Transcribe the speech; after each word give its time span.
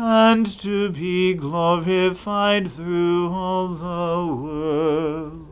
and 0.00 0.46
to 0.46 0.90
be 0.90 1.34
glorified 1.34 2.70
through 2.70 3.32
all 3.32 3.66
the 3.68 4.32
worlds. 4.32 5.48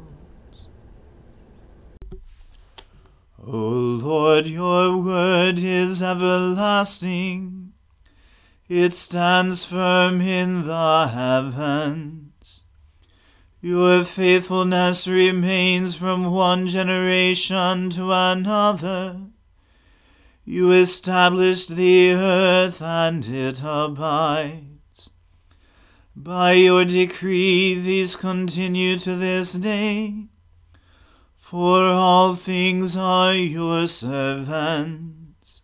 O 3.45 3.59
Lord, 3.59 4.47
your 4.47 4.97
word 4.99 5.59
is 5.59 6.01
everlasting. 6.01 7.73
It 8.69 8.95
stands 8.95 9.65
firm 9.65 10.21
in 10.21 10.65
the 10.65 11.09
heavens. 11.09 12.63
Your 13.61 14.05
faithfulness 14.05 15.09
remains 15.09 15.97
from 15.97 16.31
one 16.31 16.69
generation 16.69 17.91
to 17.91 18.13
another. 18.13 19.23
You 20.49 20.71
established 20.71 21.75
the 21.75 22.13
earth, 22.13 22.81
and 22.81 23.27
it 23.27 23.63
abides. 23.65 25.11
By 26.15 26.53
your 26.53 26.85
decree, 26.85 27.75
these 27.75 28.15
continue 28.15 28.97
to 28.99 29.17
this 29.17 29.55
day. 29.55 30.29
For 31.37 31.87
all 31.87 32.37
things 32.37 32.97
are 32.97 33.35
your 33.35 33.89
servants. 33.89 35.63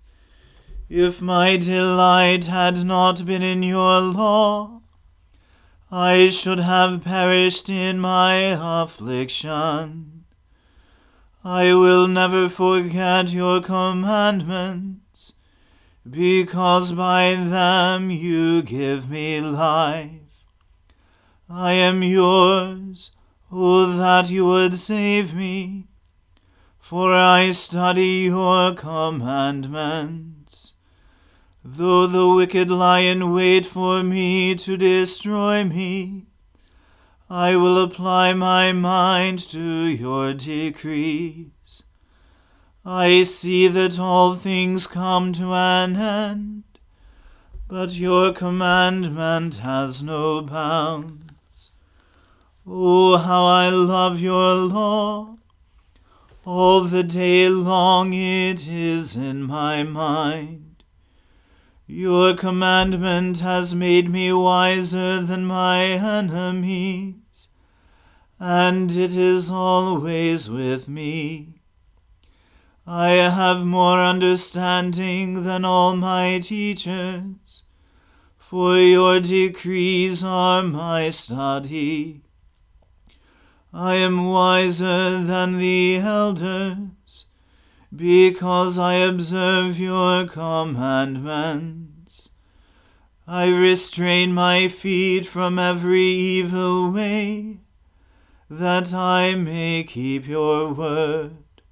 If 0.88 1.22
my 1.22 1.56
delight 1.59 2.47
had 2.47 2.84
not 2.84 3.25
been 3.25 3.42
in 3.42 3.62
your 3.62 4.00
law, 4.00 4.82
I 5.92 6.28
should 6.28 6.59
have 6.59 7.04
perished 7.04 7.71
in 7.71 8.00
my 8.00 8.34
affliction. 8.82 10.22
I 11.44 11.75
will 11.75 12.06
never 12.06 12.48
forget 12.48 13.32
your 13.32 13.60
commandments, 13.60 15.33
because 16.09 16.92
by 16.92 17.34
them 17.34 18.12
you 18.12 18.62
give 18.62 19.10
me 19.10 19.41
life. 19.41 20.21
I 21.50 21.72
am 21.72 22.04
yours, 22.04 23.10
O 23.50 23.89
that 23.97 24.30
you 24.30 24.47
would 24.47 24.77
save 24.77 25.34
me, 25.34 25.89
for 26.78 27.12
I 27.12 27.50
study 27.50 28.27
your 28.27 28.72
commandments. 28.74 30.74
Though 31.65 32.06
the 32.06 32.28
wicked 32.28 32.71
lie 32.71 33.00
in 33.00 33.34
wait 33.34 33.66
for 33.66 34.04
me 34.04 34.54
to 34.54 34.77
destroy 34.77 35.65
me, 35.65 36.27
I 37.34 37.56
will 37.56 37.82
apply 37.82 38.34
my 38.34 38.72
mind 38.72 39.38
to 39.48 39.62
your 39.62 40.34
decrees. 40.34 41.82
I 42.84 43.22
see 43.22 43.68
that 43.68 43.98
all 43.98 44.34
things 44.34 44.86
come 44.86 45.32
to 45.32 45.54
an 45.54 45.96
end, 45.96 46.64
but 47.68 47.98
your 47.98 48.34
commandment 48.34 49.56
has 49.56 50.02
no 50.02 50.42
bounds. 50.42 51.70
Oh, 52.66 53.16
how 53.16 53.46
I 53.46 53.70
love 53.70 54.20
your 54.20 54.54
law! 54.54 55.38
All 56.44 56.82
the 56.82 57.02
day 57.02 57.48
long 57.48 58.12
it 58.12 58.68
is 58.68 59.16
in 59.16 59.44
my 59.44 59.84
mind. 59.84 60.84
Your 61.86 62.34
commandment 62.34 63.40
has 63.40 63.74
made 63.74 64.10
me 64.10 64.34
wiser 64.34 65.20
than 65.20 65.46
my 65.46 65.82
enemies, 65.82 67.22
and 68.44 68.91
it 68.91 69.15
is 69.15 69.53
always 69.53 70.50
with 70.50 70.89
me. 70.89 71.60
I 72.84 73.10
have 73.10 73.65
more 73.65 74.00
understanding 74.00 75.44
than 75.44 75.65
all 75.65 75.94
my 75.94 76.41
teachers, 76.41 77.62
for 78.36 78.77
your 78.77 79.21
decrees 79.21 80.24
are 80.24 80.65
my 80.65 81.10
study. 81.10 82.22
I 83.72 83.94
am 83.94 84.28
wiser 84.28 85.22
than 85.22 85.59
the 85.59 85.98
elders, 85.98 87.27
because 87.94 88.77
I 88.77 88.94
observe 88.94 89.78
your 89.78 90.27
commandments. 90.27 92.30
I 93.24 93.54
restrain 93.54 94.34
my 94.34 94.66
feet 94.66 95.27
from 95.27 95.60
every 95.60 96.03
evil 96.03 96.91
way, 96.91 97.61
that 98.59 98.93
I 98.93 99.34
may 99.34 99.83
keep 99.83 100.28
your 100.28 100.75
word. 100.75 101.63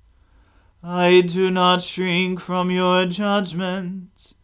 I 0.83 1.21
do 1.21 1.51
not 1.51 1.83
shrink 1.83 2.41
from 2.41 2.71
your 2.71 3.05
judgments, 3.05 4.35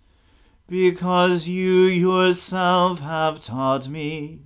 because 0.68 1.48
you 1.48 1.84
yourself 1.84 3.00
have 3.00 3.40
taught 3.40 3.88
me. 3.88 4.42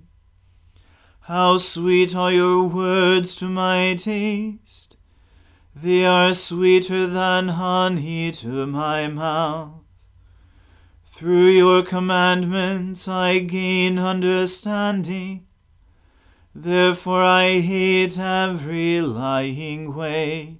How 1.21 1.57
sweet 1.57 2.15
are 2.15 2.31
your 2.31 2.63
words 2.63 3.35
to 3.35 3.49
my 3.49 3.95
taste! 3.95 4.95
They 5.75 6.05
are 6.05 6.33
sweeter 6.33 7.07
than 7.07 7.49
honey 7.49 8.31
to 8.31 8.67
my 8.67 9.09
mouth. 9.09 9.83
Through 11.03 11.49
your 11.49 11.83
commandments 11.83 13.09
I 13.09 13.39
gain 13.39 13.99
understanding. 13.99 15.47
Therefore 16.53 17.23
I 17.23 17.59
hate 17.59 18.19
every 18.19 19.01
lying 19.01 19.95
way. 19.95 20.59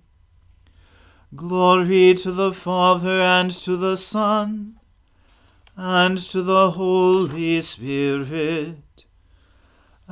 Glory 1.36 2.14
to 2.16 2.32
the 2.32 2.54
Father 2.54 3.22
and 3.22 3.52
to 3.52 3.78
the 3.78 3.98
Son 3.98 4.80
and 5.76 6.18
to 6.18 6.42
the 6.42 6.72
Holy 6.72 7.62
Spirit 7.62 9.06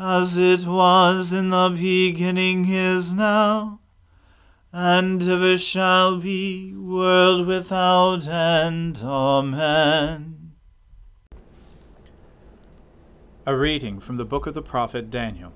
as 0.01 0.37
it 0.37 0.65
was 0.65 1.33
in 1.33 1.49
the 1.49 1.69
beginning 1.69 2.65
is 2.69 3.11
now, 3.11 3.81
and 4.71 5.21
ever 5.21 5.57
shall 5.57 6.17
be, 6.17 6.73
world 6.73 7.45
without 7.45 8.25
end. 8.25 9.01
Amen. 9.03 10.53
A 13.45 13.57
reading 13.57 13.99
from 13.99 14.15
the 14.15 14.23
book 14.23 14.47
of 14.47 14.53
the 14.53 14.61
prophet 14.61 15.09
Daniel. 15.09 15.51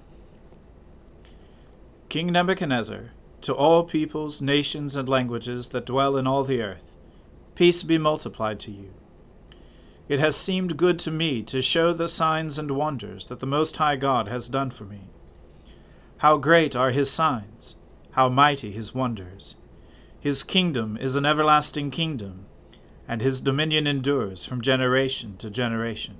King 2.13 2.31
Nebuchadnezzar, 2.31 3.09
to 3.41 3.55
all 3.55 3.85
peoples, 3.85 4.39
nations, 4.39 4.95
and 4.95 5.09
languages 5.09 5.69
that 5.69 5.87
dwell 5.87 6.15
in 6.15 6.27
all 6.27 6.43
the 6.43 6.61
earth, 6.61 6.95
peace 7.55 7.81
be 7.81 7.97
multiplied 7.97 8.59
to 8.59 8.71
you. 8.71 8.93
It 10.07 10.19
has 10.19 10.35
seemed 10.35 10.77
good 10.77 10.99
to 10.99 11.09
me 11.09 11.41
to 11.41 11.59
show 11.59 11.91
the 11.91 12.07
signs 12.07 12.59
and 12.59 12.69
wonders 12.69 13.25
that 13.25 13.39
the 13.39 13.47
Most 13.47 13.77
High 13.77 13.95
God 13.95 14.27
has 14.27 14.47
done 14.47 14.69
for 14.69 14.83
me. 14.83 15.09
How 16.17 16.37
great 16.37 16.75
are 16.75 16.91
his 16.91 17.09
signs, 17.09 17.77
how 18.11 18.29
mighty 18.29 18.71
his 18.71 18.93
wonders! 18.93 19.55
His 20.19 20.43
kingdom 20.43 20.95
is 20.97 21.15
an 21.15 21.25
everlasting 21.25 21.89
kingdom, 21.89 22.45
and 23.07 23.23
his 23.23 23.41
dominion 23.41 23.87
endures 23.87 24.45
from 24.45 24.61
generation 24.61 25.35
to 25.37 25.49
generation. 25.49 26.19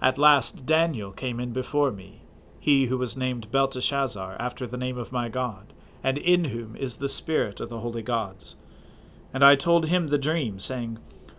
At 0.00 0.18
last 0.18 0.66
Daniel 0.66 1.12
came 1.12 1.40
in 1.40 1.52
before 1.52 1.90
me, 1.90 2.22
he 2.60 2.86
who 2.86 2.98
was 2.98 3.16
named 3.16 3.50
Belteshazzar 3.50 4.36
after 4.38 4.66
the 4.66 4.76
name 4.76 4.98
of 4.98 5.12
my 5.12 5.28
God, 5.28 5.72
and 6.02 6.18
in 6.18 6.46
whom 6.46 6.76
is 6.76 6.96
the 6.96 7.08
spirit 7.08 7.60
of 7.60 7.68
the 7.68 7.80
holy 7.80 8.02
gods. 8.02 8.56
And 9.32 9.44
I 9.44 9.56
told 9.56 9.86
him 9.86 10.08
the 10.08 10.18
dream, 10.18 10.58
saying, 10.58 10.98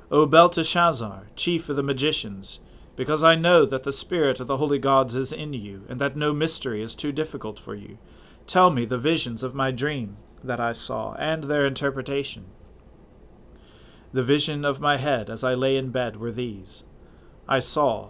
O 0.09 0.25
Belteshazzar, 0.25 1.27
chief 1.35 1.69
of 1.69 1.75
the 1.75 1.83
magicians, 1.83 2.59
because 2.95 3.23
I 3.23 3.35
know 3.35 3.65
that 3.65 3.83
the 3.83 3.93
spirit 3.93 4.39
of 4.39 4.47
the 4.47 4.57
holy 4.57 4.79
gods 4.79 5.15
is 5.15 5.31
in 5.31 5.53
you, 5.53 5.83
and 5.87 6.01
that 6.01 6.15
no 6.15 6.33
mystery 6.33 6.81
is 6.81 6.95
too 6.95 7.11
difficult 7.11 7.59
for 7.59 7.75
you, 7.75 7.97
tell 8.47 8.71
me 8.71 8.85
the 8.85 8.97
visions 8.97 9.43
of 9.43 9.53
my 9.53 9.69
dream 9.71 10.17
that 10.43 10.59
I 10.59 10.71
saw, 10.71 11.13
and 11.15 11.43
their 11.43 11.65
interpretation. 11.65 12.45
The 14.13 14.23
vision 14.23 14.65
of 14.65 14.79
my 14.79 14.97
head 14.97 15.29
as 15.29 15.43
I 15.43 15.53
lay 15.53 15.77
in 15.77 15.91
bed 15.91 16.15
were 16.15 16.31
these 16.31 16.83
I 17.47 17.59
saw, 17.59 18.09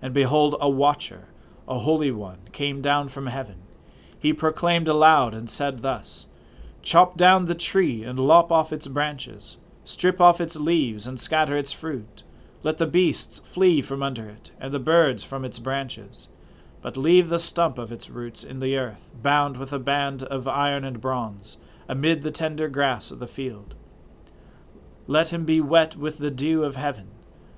and 0.00 0.12
behold, 0.12 0.56
a 0.60 0.68
watcher, 0.68 1.28
a 1.66 1.80
holy 1.80 2.10
one, 2.10 2.40
came 2.52 2.80
down 2.80 3.08
from 3.08 3.26
heaven. 3.26 3.62
He 4.18 4.32
proclaimed 4.32 4.88
aloud 4.88 5.34
and 5.34 5.48
said 5.50 5.80
thus 5.80 6.26
Chop 6.82 7.16
down 7.16 7.46
the 7.46 7.54
tree 7.54 8.04
and 8.04 8.18
lop 8.18 8.52
off 8.52 8.72
its 8.72 8.86
branches, 8.86 9.56
strip 9.84 10.20
off 10.20 10.40
its 10.40 10.56
leaves 10.56 11.06
and 11.06 11.18
scatter 11.18 11.56
its 11.56 11.72
fruit 11.72 12.22
let 12.66 12.78
the 12.78 12.86
beasts 12.88 13.38
flee 13.44 13.80
from 13.80 14.02
under 14.02 14.28
it, 14.28 14.50
and 14.58 14.72
the 14.72 14.80
birds 14.80 15.22
from 15.22 15.44
its 15.44 15.60
branches. 15.60 16.28
But 16.82 16.96
leave 16.96 17.28
the 17.28 17.38
stump 17.38 17.78
of 17.78 17.92
its 17.92 18.10
roots 18.10 18.42
in 18.42 18.58
the 18.58 18.76
earth, 18.76 19.12
bound 19.22 19.56
with 19.56 19.72
a 19.72 19.78
band 19.78 20.24
of 20.24 20.48
iron 20.48 20.84
and 20.84 21.00
bronze, 21.00 21.58
amid 21.88 22.22
the 22.22 22.32
tender 22.32 22.68
grass 22.68 23.12
of 23.12 23.20
the 23.20 23.28
field. 23.28 23.76
Let 25.06 25.28
him 25.28 25.44
be 25.44 25.60
wet 25.60 25.94
with 25.94 26.18
the 26.18 26.32
dew 26.32 26.64
of 26.64 26.74
heaven. 26.74 27.06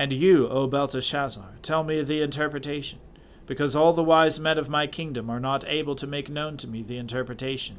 And 0.00 0.14
you, 0.14 0.48
O 0.48 0.66
Belteshazzar, 0.66 1.58
tell 1.60 1.84
me 1.84 2.00
the 2.00 2.22
interpretation, 2.22 3.00
because 3.44 3.76
all 3.76 3.92
the 3.92 4.02
wise 4.02 4.40
men 4.40 4.56
of 4.56 4.66
my 4.66 4.86
kingdom 4.86 5.28
are 5.28 5.38
not 5.38 5.62
able 5.68 5.94
to 5.96 6.06
make 6.06 6.30
known 6.30 6.56
to 6.56 6.66
me 6.66 6.80
the 6.80 6.96
interpretation. 6.96 7.76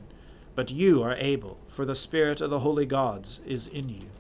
But 0.54 0.70
you 0.70 1.02
are 1.02 1.16
able, 1.16 1.58
for 1.68 1.84
the 1.84 1.96
Spirit 1.96 2.40
of 2.40 2.52
the 2.52 2.60
holy 2.60 2.86
gods 2.86 3.40
is 3.48 3.68
in 3.68 3.90
you. 3.90 4.12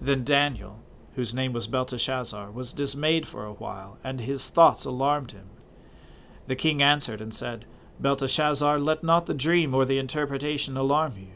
Then 0.00 0.24
Daniel, 0.24 0.80
whose 1.16 1.34
name 1.34 1.52
was 1.52 1.66
Belteshazzar, 1.66 2.50
was 2.50 2.72
dismayed 2.72 3.26
for 3.26 3.44
a 3.44 3.52
while, 3.52 3.98
and 4.02 4.22
his 4.22 4.48
thoughts 4.48 4.86
alarmed 4.86 5.32
him. 5.32 5.50
The 6.46 6.56
king 6.56 6.80
answered 6.80 7.20
and 7.20 7.34
said, 7.34 7.66
Belteshazzar, 8.00 8.78
let 8.78 9.04
not 9.04 9.26
the 9.26 9.34
dream 9.34 9.74
or 9.74 9.84
the 9.84 9.98
interpretation 9.98 10.78
alarm 10.78 11.18
you. 11.18 11.32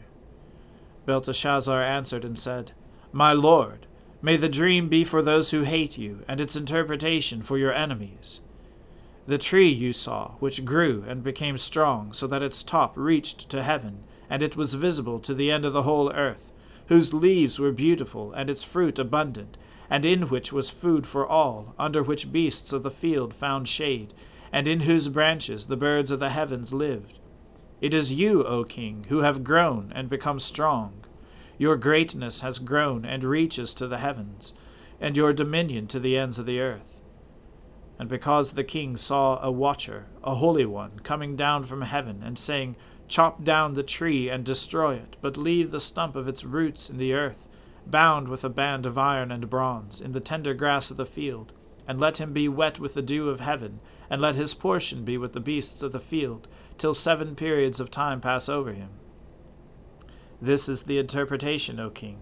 Belteshazzar 1.05 1.83
answered 1.83 2.25
and 2.25 2.39
said, 2.39 2.71
My 3.11 3.31
lord, 3.31 3.85
may 4.25 4.37
the 4.37 4.49
dream 4.49 4.89
be 4.89 5.03
for 5.03 5.21
those 5.21 5.51
who 5.51 5.61
hate 5.61 5.99
you, 5.99 6.25
and 6.27 6.41
its 6.41 6.55
interpretation 6.55 7.43
for 7.43 7.59
your 7.59 7.71
enemies. 7.71 8.41
The 9.27 9.37
tree 9.37 9.69
you 9.69 9.93
saw, 9.93 10.31
which 10.39 10.65
grew 10.65 11.05
and 11.07 11.21
became 11.21 11.59
strong, 11.59 12.11
so 12.11 12.25
that 12.25 12.41
its 12.41 12.63
top 12.63 12.97
reached 12.97 13.49
to 13.51 13.61
heaven, 13.61 14.03
and 14.27 14.41
it 14.41 14.55
was 14.55 14.73
visible 14.73 15.19
to 15.19 15.35
the 15.35 15.51
end 15.51 15.63
of 15.63 15.73
the 15.73 15.83
whole 15.83 16.11
earth, 16.11 16.51
whose 16.87 17.13
leaves 17.13 17.59
were 17.59 17.71
beautiful, 17.71 18.33
and 18.33 18.49
its 18.49 18.63
fruit 18.63 18.97
abundant, 18.97 19.59
and 19.91 20.03
in 20.03 20.23
which 20.23 20.51
was 20.51 20.71
food 20.71 21.05
for 21.05 21.27
all, 21.27 21.75
under 21.77 22.01
which 22.01 22.31
beasts 22.31 22.73
of 22.73 22.81
the 22.81 22.89
field 22.89 23.31
found 23.31 23.67
shade, 23.67 24.11
and 24.51 24.67
in 24.67 24.79
whose 24.81 25.07
branches 25.07 25.67
the 25.67 25.77
birds 25.77 26.09
of 26.09 26.19
the 26.19 26.31
heavens 26.31 26.73
lived. 26.73 27.19
It 27.79 27.93
is 27.93 28.11
you, 28.11 28.43
O 28.43 28.63
king, 28.63 29.05
who 29.09 29.19
have 29.19 29.43
grown 29.43 29.91
and 29.93 30.09
become 30.09 30.39
strong. 30.39 31.04
Your 31.57 31.77
greatness 31.77 32.41
has 32.41 32.59
grown 32.59 33.05
and 33.05 33.23
reaches 33.23 33.73
to 33.75 33.87
the 33.87 33.99
heavens, 33.99 34.53
and 34.99 35.15
your 35.15 35.33
dominion 35.33 35.87
to 35.87 35.99
the 35.99 36.17
ends 36.17 36.37
of 36.37 36.45
the 36.45 36.59
earth. 36.59 37.01
And 37.97 38.09
because 38.09 38.51
the 38.51 38.63
king 38.63 38.97
saw 38.97 39.39
a 39.41 39.49
watcher, 39.49 40.07
a 40.23 40.35
holy 40.35 40.65
one, 40.65 40.99
coming 40.99 41.37
down 41.37 41.63
from 41.63 41.81
heaven, 41.83 42.21
and 42.23 42.37
saying, 42.37 42.75
Chop 43.07 43.43
down 43.43 43.73
the 43.73 43.83
tree 43.83 44.29
and 44.29 44.43
destroy 44.43 44.95
it, 44.95 45.15
but 45.21 45.37
leave 45.37 45.71
the 45.71 45.79
stump 45.79 46.15
of 46.15 46.27
its 46.27 46.43
roots 46.43 46.89
in 46.89 46.97
the 46.97 47.13
earth, 47.13 47.47
bound 47.85 48.27
with 48.27 48.43
a 48.43 48.49
band 48.49 48.85
of 48.85 48.97
iron 48.97 49.31
and 49.31 49.49
bronze, 49.49 50.01
in 50.01 50.11
the 50.11 50.19
tender 50.19 50.53
grass 50.53 50.91
of 50.91 50.97
the 50.97 51.05
field, 51.05 51.53
and 51.87 51.99
let 51.99 52.19
him 52.19 52.33
be 52.33 52.49
wet 52.49 52.79
with 52.79 52.95
the 52.95 53.01
dew 53.01 53.29
of 53.29 53.39
heaven, 53.39 53.79
and 54.09 54.21
let 54.21 54.35
his 54.35 54.53
portion 54.53 55.05
be 55.05 55.17
with 55.17 55.33
the 55.33 55.39
beasts 55.39 55.81
of 55.83 55.91
the 55.91 55.99
field, 55.99 56.47
till 56.77 56.93
seven 56.93 57.35
periods 57.35 57.79
of 57.79 57.91
time 57.91 58.19
pass 58.19 58.49
over 58.49 58.73
him. 58.73 58.89
This 60.45 60.69
is 60.69 60.83
the 60.83 60.99
interpretation, 60.99 61.79
O 61.79 61.89
king. 61.89 62.19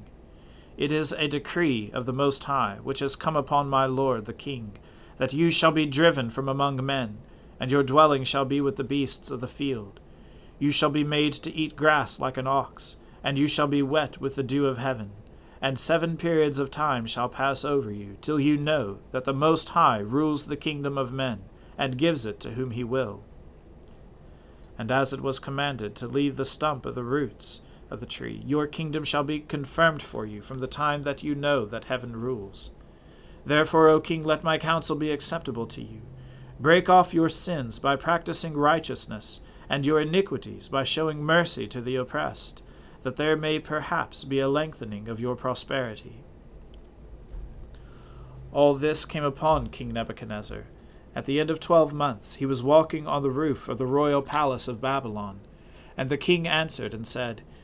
It 0.77 0.93
is 0.93 1.11
a 1.11 1.27
decree 1.27 1.91
of 1.93 2.05
the 2.05 2.13
Most 2.13 2.45
High, 2.45 2.77
which 2.81 2.99
has 2.99 3.17
come 3.17 3.35
upon 3.35 3.67
my 3.67 3.85
lord 3.85 4.27
the 4.27 4.33
king, 4.33 4.77
that 5.17 5.33
you 5.33 5.51
shall 5.51 5.73
be 5.73 5.85
driven 5.85 6.29
from 6.29 6.47
among 6.47 6.85
men, 6.85 7.17
and 7.59 7.69
your 7.69 7.83
dwelling 7.83 8.23
shall 8.23 8.45
be 8.45 8.61
with 8.61 8.77
the 8.77 8.83
beasts 8.85 9.29
of 9.29 9.41
the 9.41 9.47
field. 9.49 9.99
You 10.57 10.71
shall 10.71 10.89
be 10.89 11.03
made 11.03 11.33
to 11.33 11.53
eat 11.53 11.75
grass 11.75 12.17
like 12.17 12.37
an 12.37 12.47
ox, 12.47 12.95
and 13.25 13.37
you 13.37 13.45
shall 13.45 13.67
be 13.67 13.81
wet 13.81 14.21
with 14.21 14.35
the 14.35 14.43
dew 14.43 14.67
of 14.67 14.77
heaven 14.77 15.11
and 15.61 15.77
seven 15.77 16.15
periods 16.15 16.59
of 16.59 16.71
time 16.71 17.05
shall 17.05 17.27
pass 17.27 17.65
over 17.65 17.91
you, 17.91 18.15
till 18.21 18.39
you 18.39 18.55
know 18.55 18.99
that 19.11 19.25
the 19.25 19.33
Most 19.33 19.69
High 19.69 19.99
rules 19.99 20.45
the 20.45 20.55
kingdom 20.55 20.97
of 20.97 21.11
men, 21.11 21.41
and 21.77 21.97
gives 21.97 22.25
it 22.25 22.39
to 22.41 22.51
whom 22.51 22.71
he 22.71 22.85
will. 22.85 23.23
And 24.77 24.91
as 24.91 25.11
it 25.11 25.21
was 25.21 25.39
commanded 25.39 25.93
to 25.95 26.07
leave 26.07 26.37
the 26.37 26.45
stump 26.45 26.85
of 26.85 26.95
the 26.95 27.03
roots 27.03 27.61
of 27.93 28.01
the 28.01 28.05
tree, 28.05 28.41
your 28.45 28.67
kingdom 28.67 29.05
shall 29.05 29.23
be 29.23 29.39
confirmed 29.39 30.03
for 30.03 30.25
you 30.25 30.41
from 30.41 30.57
the 30.57 30.67
time 30.67 31.03
that 31.03 31.23
you 31.23 31.35
know 31.35 31.65
that 31.65 31.85
heaven 31.85 32.17
rules. 32.17 32.71
Therefore, 33.45 33.87
O 33.87 34.01
king, 34.01 34.23
let 34.23 34.43
my 34.43 34.57
counsel 34.57 34.97
be 34.97 35.11
acceptable 35.11 35.67
to 35.67 35.81
you. 35.81 36.01
Break 36.59 36.89
off 36.89 37.13
your 37.13 37.29
sins 37.29 37.79
by 37.79 37.95
practicing 37.95 38.55
righteousness, 38.55 39.39
and 39.69 39.85
your 39.85 40.01
iniquities 40.01 40.67
by 40.67 40.83
showing 40.83 41.23
mercy 41.23 41.67
to 41.67 41.81
the 41.81 41.95
oppressed 41.95 42.61
that 43.01 43.15
there 43.15 43.35
may 43.35 43.59
perhaps 43.59 44.23
be 44.23 44.39
a 44.39 44.47
lengthening 44.47 45.07
of 45.07 45.19
your 45.19 45.35
prosperity. 45.35 46.23
All 48.51 48.75
this 48.75 49.03
came 49.05 49.23
upon 49.23 49.69
King 49.69 49.93
Nebuchadnezzar. 49.93 50.65
At 51.15 51.25
the 51.25 51.39
end 51.39 51.51
of 51.51 51.59
twelve 51.59 51.93
months 51.93 52.35
he 52.35 52.45
was 52.45 52.63
walking 52.63 53.07
on 53.07 53.23
the 53.23 53.31
roof 53.31 53.67
of 53.67 53.77
the 53.77 53.85
royal 53.85 54.21
palace 54.21 54.67
of 54.67 54.81
Babylon. 54.81 55.41
And 55.97 56.09
the 56.09 56.17
king 56.17 56.47
answered 56.47 56.93
and 56.93 57.05
said, 57.05 57.41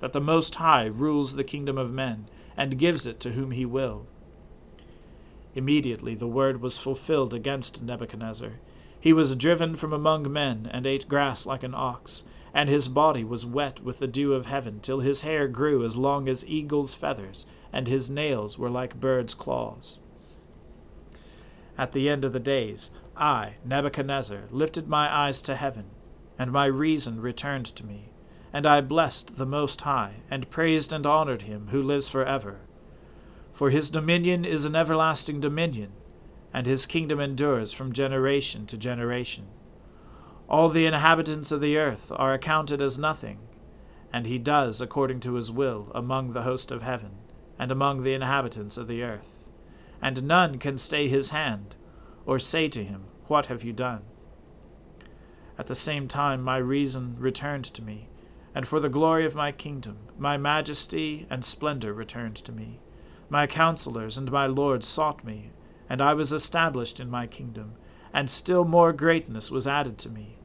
that 0.00 0.12
the 0.12 0.20
Most 0.20 0.56
High 0.56 0.86
rules 0.86 1.34
the 1.34 1.44
kingdom 1.44 1.78
of 1.78 1.92
men, 1.92 2.28
and 2.56 2.78
gives 2.78 3.06
it 3.06 3.20
to 3.20 3.32
whom 3.32 3.50
he 3.50 3.64
will. 3.64 4.06
Immediately 5.54 6.14
the 6.14 6.26
word 6.26 6.60
was 6.60 6.78
fulfilled 6.78 7.32
against 7.32 7.82
Nebuchadnezzar. 7.82 8.52
He 9.00 9.12
was 9.12 9.36
driven 9.36 9.76
from 9.76 9.92
among 9.92 10.30
men, 10.32 10.68
and 10.72 10.86
ate 10.86 11.08
grass 11.08 11.46
like 11.46 11.62
an 11.62 11.74
ox, 11.74 12.24
and 12.52 12.68
his 12.68 12.88
body 12.88 13.24
was 13.24 13.46
wet 13.46 13.82
with 13.82 13.98
the 13.98 14.06
dew 14.06 14.32
of 14.32 14.46
heaven, 14.46 14.80
till 14.80 15.00
his 15.00 15.22
hair 15.22 15.48
grew 15.48 15.84
as 15.84 15.96
long 15.96 16.28
as 16.28 16.46
eagle's 16.46 16.94
feathers, 16.94 17.46
and 17.72 17.86
his 17.86 18.10
nails 18.10 18.58
were 18.58 18.70
like 18.70 19.00
birds' 19.00 19.34
claws. 19.34 19.98
At 21.78 21.92
the 21.92 22.08
end 22.08 22.24
of 22.24 22.32
the 22.32 22.40
days, 22.40 22.90
I, 23.16 23.54
Nebuchadnezzar, 23.64 24.44
lifted 24.50 24.88
my 24.88 25.14
eyes 25.14 25.42
to 25.42 25.54
heaven, 25.54 25.84
and 26.38 26.50
my 26.50 26.66
reason 26.66 27.20
returned 27.20 27.66
to 27.66 27.84
me, 27.84 28.10
and 28.52 28.66
I 28.66 28.80
blessed 28.80 29.36
the 29.36 29.46
Most 29.46 29.80
High, 29.82 30.16
and 30.30 30.50
praised 30.50 30.92
and 30.92 31.04
honored 31.04 31.42
him 31.42 31.68
who 31.70 31.82
lives 31.82 32.08
for 32.08 32.24
ever. 32.24 32.60
For 33.52 33.70
his 33.70 33.90
dominion 33.90 34.44
is 34.44 34.64
an 34.64 34.76
everlasting 34.76 35.40
dominion, 35.40 35.92
and 36.52 36.66
his 36.66 36.86
kingdom 36.86 37.20
endures 37.20 37.72
from 37.72 37.92
generation 37.92 38.66
to 38.66 38.78
generation. 38.78 39.46
All 40.48 40.68
the 40.68 40.86
inhabitants 40.86 41.50
of 41.50 41.60
the 41.60 41.76
earth 41.76 42.12
are 42.14 42.32
accounted 42.32 42.80
as 42.80 42.98
nothing, 42.98 43.38
and 44.12 44.26
he 44.26 44.38
does 44.38 44.80
according 44.80 45.20
to 45.20 45.34
his 45.34 45.50
will 45.50 45.90
among 45.94 46.32
the 46.32 46.42
host 46.42 46.70
of 46.70 46.82
heaven, 46.82 47.18
and 47.58 47.72
among 47.72 48.02
the 48.02 48.14
inhabitants 48.14 48.76
of 48.76 48.86
the 48.86 49.02
earth. 49.02 49.44
And 50.00 50.22
none 50.22 50.58
can 50.58 50.78
stay 50.78 51.08
his 51.08 51.30
hand, 51.30 51.76
or 52.24 52.38
say 52.38 52.68
to 52.68 52.84
him, 52.84 53.04
What 53.26 53.46
have 53.46 53.64
you 53.64 53.72
done? 53.72 54.04
At 55.58 55.66
the 55.66 55.74
same 55.74 56.06
time 56.06 56.42
my 56.42 56.58
reason 56.58 57.16
returned 57.18 57.64
to 57.64 57.82
me, 57.82 58.08
and 58.56 58.66
for 58.66 58.80
the 58.80 58.88
glory 58.88 59.26
of 59.26 59.34
my 59.34 59.52
kingdom, 59.52 59.98
my 60.16 60.38
majesty 60.38 61.26
and 61.28 61.44
splendor 61.44 61.92
returned 61.92 62.36
to 62.36 62.50
me. 62.50 62.80
My 63.28 63.46
counselors 63.46 64.16
and 64.16 64.32
my 64.32 64.46
lords 64.46 64.88
sought 64.88 65.22
me, 65.22 65.50
and 65.90 66.00
I 66.00 66.14
was 66.14 66.32
established 66.32 66.98
in 66.98 67.10
my 67.10 67.26
kingdom, 67.26 67.74
and 68.14 68.30
still 68.30 68.64
more 68.64 68.94
greatness 68.94 69.50
was 69.50 69.66
added 69.66 69.98
to 69.98 70.08
me. 70.08 70.38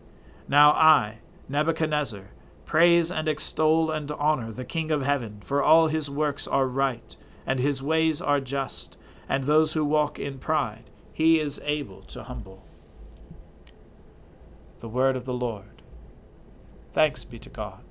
Now 0.49 0.71
I, 0.71 1.19
Nebuchadnezzar, 1.47 2.31
praise 2.65 3.13
and 3.13 3.29
extol 3.29 3.89
and 3.91 4.11
honor 4.11 4.51
the 4.51 4.65
King 4.65 4.91
of 4.91 5.03
heaven, 5.03 5.37
for 5.45 5.63
all 5.63 5.87
his 5.87 6.09
works 6.09 6.45
are 6.47 6.67
right, 6.67 7.15
and 7.47 7.61
his 7.61 7.81
ways 7.81 8.21
are 8.21 8.41
just, 8.41 8.97
and 9.29 9.45
those 9.45 9.71
who 9.71 9.85
walk 9.85 10.19
in 10.19 10.37
pride 10.37 10.89
he 11.13 11.39
is 11.39 11.61
able 11.63 12.01
to 12.01 12.23
humble. 12.23 12.65
The 14.79 14.89
word 14.89 15.15
of 15.15 15.23
the 15.23 15.33
Lord. 15.33 15.81
Thanks 16.91 17.23
be 17.23 17.39
to 17.39 17.49
God. 17.49 17.90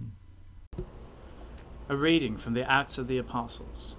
A 1.91 1.97
reading 1.97 2.37
from 2.37 2.53
the 2.53 2.63
Acts 2.71 2.97
of 2.97 3.09
the 3.09 3.17
Apostles. 3.17 3.97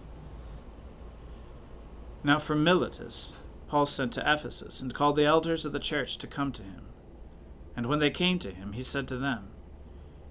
Now 2.25 2.38
from 2.38 2.64
Miletus, 2.64 3.34
Paul 3.68 3.84
sent 3.84 4.14
to 4.14 4.20
Ephesus, 4.20 4.80
and 4.80 4.94
called 4.94 5.14
the 5.14 5.26
elders 5.26 5.66
of 5.66 5.72
the 5.72 5.78
church 5.78 6.16
to 6.16 6.26
come 6.26 6.52
to 6.52 6.62
him. 6.62 6.87
And 7.76 7.90
when 7.90 7.99
they 7.99 8.08
came 8.08 8.38
to 8.38 8.50
him, 8.50 8.72
he 8.72 8.82
said 8.82 9.06
to 9.08 9.18
them, 9.18 9.50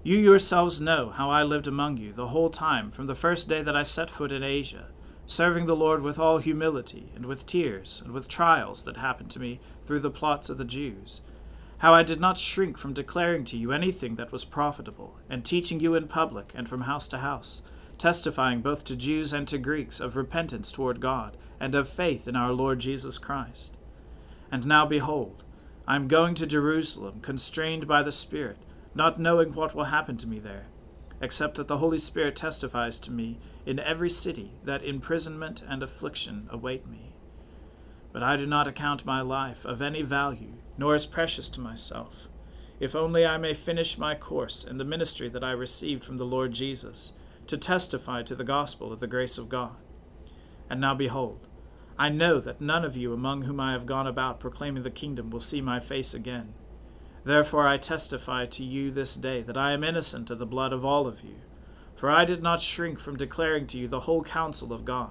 You 0.02 0.18
yourselves 0.18 0.80
know 0.80 1.10
how 1.10 1.30
I 1.30 1.44
lived 1.44 1.68
among 1.68 1.98
you 1.98 2.12
the 2.12 2.26
whole 2.26 2.50
time 2.50 2.90
from 2.90 3.06
the 3.06 3.14
first 3.14 3.48
day 3.48 3.62
that 3.62 3.76
I 3.76 3.84
set 3.84 4.10
foot 4.10 4.32
in 4.32 4.42
Asia, 4.42 4.88
serving 5.24 5.66
the 5.66 5.76
Lord 5.76 6.02
with 6.02 6.18
all 6.18 6.38
humility, 6.38 7.12
and 7.14 7.26
with 7.26 7.46
tears, 7.46 8.02
and 8.04 8.12
with 8.12 8.26
trials 8.26 8.82
that 8.82 8.96
happened 8.96 9.30
to 9.30 9.38
me 9.38 9.60
through 9.84 10.00
the 10.00 10.10
plots 10.10 10.50
of 10.50 10.58
the 10.58 10.64
Jews 10.64 11.20
how 11.82 11.92
I 11.92 12.04
did 12.04 12.20
not 12.20 12.38
shrink 12.38 12.78
from 12.78 12.92
declaring 12.92 13.44
to 13.46 13.56
you 13.56 13.72
anything 13.72 14.14
that 14.14 14.30
was 14.30 14.44
profitable, 14.44 15.16
and 15.28 15.44
teaching 15.44 15.80
you 15.80 15.96
in 15.96 16.06
public 16.06 16.52
and 16.54 16.68
from 16.68 16.82
house 16.82 17.08
to 17.08 17.18
house, 17.18 17.62
testifying 17.98 18.60
both 18.60 18.84
to 18.84 18.94
Jews 18.94 19.32
and 19.32 19.48
to 19.48 19.58
Greeks 19.58 19.98
of 19.98 20.14
repentance 20.14 20.70
toward 20.70 21.00
God, 21.00 21.36
and 21.58 21.74
of 21.74 21.88
faith 21.88 22.28
in 22.28 22.36
our 22.36 22.52
Lord 22.52 22.78
Jesus 22.78 23.18
Christ. 23.18 23.76
And 24.52 24.64
now 24.64 24.86
behold, 24.86 25.42
I 25.84 25.96
am 25.96 26.06
going 26.06 26.36
to 26.36 26.46
Jerusalem, 26.46 27.18
constrained 27.20 27.88
by 27.88 28.04
the 28.04 28.12
Spirit, 28.12 28.58
not 28.94 29.18
knowing 29.18 29.52
what 29.52 29.74
will 29.74 29.86
happen 29.86 30.16
to 30.18 30.28
me 30.28 30.38
there, 30.38 30.66
except 31.20 31.56
that 31.56 31.66
the 31.66 31.78
Holy 31.78 31.98
Spirit 31.98 32.36
testifies 32.36 33.00
to 33.00 33.10
me 33.10 33.38
in 33.66 33.80
every 33.80 34.10
city 34.10 34.52
that 34.62 34.84
imprisonment 34.84 35.64
and 35.68 35.82
affliction 35.82 36.48
await 36.48 36.86
me. 36.86 37.11
But 38.12 38.22
I 38.22 38.36
do 38.36 38.46
not 38.46 38.68
account 38.68 39.06
my 39.06 39.20
life 39.22 39.64
of 39.64 39.80
any 39.80 40.02
value 40.02 40.54
nor 40.78 40.94
as 40.94 41.06
precious 41.06 41.48
to 41.50 41.60
myself, 41.60 42.28
if 42.80 42.94
only 42.94 43.24
I 43.24 43.38
may 43.38 43.54
finish 43.54 43.98
my 43.98 44.14
course 44.14 44.64
in 44.64 44.78
the 44.78 44.84
ministry 44.84 45.28
that 45.28 45.44
I 45.44 45.52
received 45.52 46.04
from 46.04 46.16
the 46.16 46.26
Lord 46.26 46.52
Jesus, 46.52 47.12
to 47.46 47.56
testify 47.56 48.22
to 48.22 48.34
the 48.34 48.44
gospel 48.44 48.92
of 48.92 49.00
the 49.00 49.06
grace 49.06 49.38
of 49.38 49.48
God. 49.48 49.76
And 50.68 50.80
now 50.80 50.94
behold, 50.94 51.46
I 51.98 52.08
know 52.08 52.40
that 52.40 52.60
none 52.60 52.84
of 52.84 52.96
you 52.96 53.12
among 53.12 53.42
whom 53.42 53.60
I 53.60 53.72
have 53.72 53.86
gone 53.86 54.06
about 54.06 54.40
proclaiming 54.40 54.82
the 54.82 54.90
kingdom 54.90 55.30
will 55.30 55.40
see 55.40 55.60
my 55.60 55.78
face 55.78 56.14
again. 56.14 56.54
Therefore 57.24 57.68
I 57.68 57.76
testify 57.76 58.46
to 58.46 58.64
you 58.64 58.90
this 58.90 59.14
day 59.14 59.42
that 59.42 59.56
I 59.56 59.72
am 59.72 59.84
innocent 59.84 60.30
of 60.30 60.38
the 60.38 60.46
blood 60.46 60.72
of 60.72 60.84
all 60.84 61.06
of 61.06 61.22
you, 61.22 61.36
for 61.94 62.10
I 62.10 62.24
did 62.24 62.42
not 62.42 62.60
shrink 62.60 62.98
from 62.98 63.16
declaring 63.16 63.66
to 63.68 63.78
you 63.78 63.86
the 63.86 64.00
whole 64.00 64.24
counsel 64.24 64.72
of 64.72 64.84
God. 64.84 65.10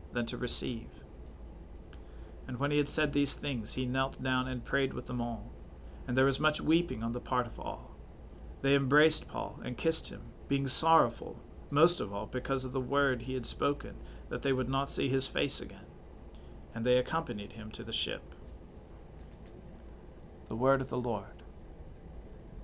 than 0.13 0.25
to 0.27 0.37
receive. 0.37 0.87
And 2.47 2.59
when 2.59 2.71
he 2.71 2.77
had 2.77 2.89
said 2.89 3.13
these 3.13 3.33
things, 3.33 3.73
he 3.73 3.85
knelt 3.85 4.21
down 4.21 4.47
and 4.47 4.65
prayed 4.65 4.93
with 4.93 5.07
them 5.07 5.21
all. 5.21 5.51
And 6.07 6.17
there 6.17 6.25
was 6.25 6.39
much 6.39 6.59
weeping 6.59 7.03
on 7.03 7.13
the 7.13 7.19
part 7.19 7.47
of 7.47 7.59
all. 7.59 7.95
They 8.61 8.75
embraced 8.75 9.27
Paul 9.27 9.59
and 9.63 9.77
kissed 9.77 10.09
him, 10.09 10.21
being 10.47 10.67
sorrowful, 10.67 11.39
most 11.69 12.01
of 12.01 12.13
all 12.13 12.25
because 12.25 12.65
of 12.65 12.73
the 12.73 12.81
word 12.81 13.23
he 13.23 13.33
had 13.33 13.45
spoken, 13.45 13.95
that 14.29 14.41
they 14.41 14.53
would 14.53 14.69
not 14.69 14.89
see 14.89 15.09
his 15.09 15.27
face 15.27 15.61
again. 15.61 15.85
And 16.75 16.85
they 16.85 16.97
accompanied 16.97 17.53
him 17.53 17.71
to 17.71 17.83
the 17.83 17.93
ship. 17.93 18.35
The 20.47 20.55
word 20.55 20.81
of 20.81 20.89
the 20.89 20.97
Lord. 20.97 21.43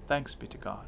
Thanks 0.06 0.36
be 0.36 0.48
to 0.48 0.58
God. 0.58 0.88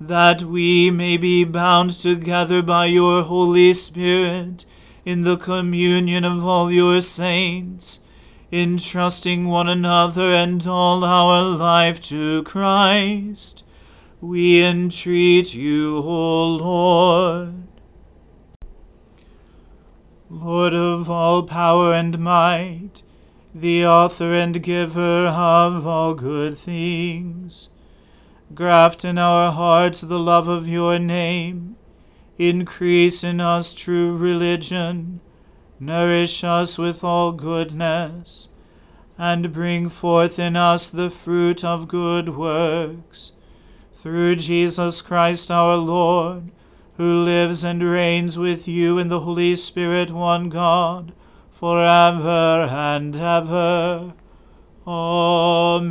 that 0.00 0.42
we 0.42 0.90
may 0.90 1.18
be 1.18 1.44
bound 1.44 1.90
together 1.90 2.62
by 2.62 2.86
your 2.86 3.22
Holy 3.22 3.74
Spirit 3.74 4.64
in 5.04 5.22
the 5.22 5.36
communion 5.36 6.24
of 6.24 6.42
all 6.44 6.72
your 6.72 7.02
saints, 7.02 8.00
entrusting 8.50 9.46
one 9.46 9.68
another 9.68 10.32
and 10.32 10.66
all 10.66 11.04
our 11.04 11.42
life 11.42 12.00
to 12.00 12.42
Christ. 12.44 13.62
We 14.22 14.62
entreat 14.64 15.54
you, 15.54 15.98
O 15.98 16.46
Lord. 16.46 17.54
Lord 20.30 20.74
of 20.74 21.10
all 21.10 21.42
power 21.42 21.92
and 21.92 22.18
might, 22.18 23.02
the 23.54 23.84
author 23.84 24.32
and 24.32 24.62
giver 24.62 25.26
of 25.26 25.86
all 25.86 26.14
good 26.14 26.56
things. 26.56 27.68
Graft 28.54 29.04
in 29.04 29.16
our 29.16 29.52
hearts 29.52 30.00
the 30.00 30.18
love 30.18 30.48
of 30.48 30.66
your 30.66 30.98
name. 30.98 31.76
Increase 32.38 33.22
in 33.22 33.40
us 33.40 33.72
true 33.72 34.16
religion. 34.16 35.20
Nourish 35.78 36.42
us 36.42 36.76
with 36.76 37.04
all 37.04 37.32
goodness. 37.32 38.48
And 39.16 39.52
bring 39.52 39.88
forth 39.88 40.38
in 40.38 40.56
us 40.56 40.88
the 40.88 41.10
fruit 41.10 41.64
of 41.64 41.86
good 41.86 42.30
works. 42.30 43.32
Through 43.92 44.36
Jesus 44.36 45.02
Christ 45.02 45.50
our 45.50 45.76
Lord, 45.76 46.50
who 46.96 47.22
lives 47.22 47.62
and 47.64 47.82
reigns 47.82 48.36
with 48.38 48.66
you 48.66 48.98
in 48.98 49.08
the 49.08 49.20
Holy 49.20 49.54
Spirit, 49.54 50.10
one 50.10 50.48
God 50.48 51.12
forever 51.60 52.66
and 52.70 53.14
ever. 53.14 54.14
Amen. 54.86 55.90